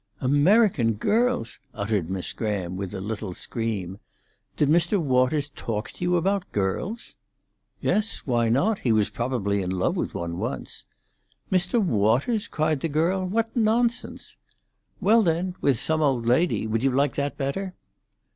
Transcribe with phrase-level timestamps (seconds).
[0.19, 3.99] "American girls!" uttered Miss Graham, in a little scream.
[4.57, 4.97] "Did Mr.
[4.97, 7.13] Waters talk to you about girls?"
[7.81, 8.23] "Yes.
[8.25, 8.79] Why not?
[8.79, 10.85] He was probably in love with one once."
[11.51, 11.79] "Mr.
[11.79, 13.27] Waters?" cried the girl.
[13.27, 14.37] "What nonsense!"
[14.99, 16.65] "Well, then, with some old lady.
[16.65, 17.75] Would you like that better?"